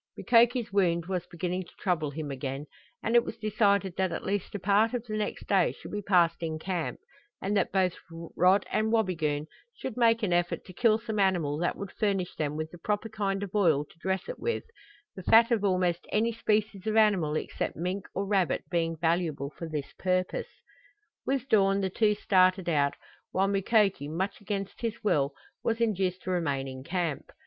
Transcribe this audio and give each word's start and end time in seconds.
Mukoki's 0.17 0.73
wound 0.73 1.05
was 1.05 1.27
beginning 1.27 1.61
to 1.65 1.75
trouble 1.77 2.09
him 2.09 2.31
again, 2.31 2.65
and 3.03 3.15
it 3.15 3.23
was 3.23 3.37
decided 3.37 3.97
that 3.97 4.11
at 4.11 4.25
least 4.25 4.55
a 4.55 4.59
part 4.59 4.95
of 4.95 5.05
the 5.05 5.15
next 5.15 5.45
day 5.45 5.71
should 5.73 5.91
be 5.91 6.01
passed 6.01 6.41
in 6.41 6.57
camp, 6.57 6.99
and 7.39 7.55
that 7.55 7.71
both 7.71 7.93
Rod 8.35 8.65
and 8.71 8.91
Wabigoon 8.91 9.45
should 9.77 9.97
make 9.97 10.23
an 10.23 10.33
effort 10.33 10.65
to 10.65 10.73
kill 10.73 10.97
some 10.97 11.19
animal 11.19 11.59
that 11.59 11.75
would 11.75 11.91
furnish 11.91 12.33
them 12.35 12.55
with 12.57 12.71
the 12.71 12.79
proper 12.79 13.09
kind 13.09 13.43
of 13.43 13.53
oil 13.53 13.85
to 13.85 13.99
dress 13.99 14.27
it 14.27 14.39
with, 14.39 14.63
the 15.15 15.21
fat 15.21 15.51
of 15.51 15.63
almost 15.63 16.07
any 16.11 16.31
species 16.31 16.87
of 16.87 16.95
animal 16.97 17.35
except 17.35 17.75
mink 17.75 18.07
or 18.15 18.25
rabbit 18.25 18.63
being 18.71 18.97
valuable 18.97 19.51
for 19.55 19.69
this 19.69 19.93
purpose. 19.99 20.49
With 21.27 21.47
dawn 21.47 21.81
the 21.81 21.91
two 21.91 22.15
started 22.15 22.67
out, 22.67 22.95
while 23.29 23.47
Mukoki, 23.47 24.07
much 24.07 24.41
against 24.41 24.81
his 24.81 25.03
will, 25.03 25.35
was 25.63 25.79
induced 25.79 26.23
to 26.23 26.31
remain 26.31 26.67
in 26.67 26.83
camp. 26.83 27.31